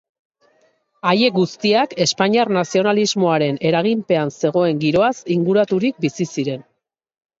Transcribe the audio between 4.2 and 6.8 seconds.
zegoen giroaz inguraturik bizi ziren.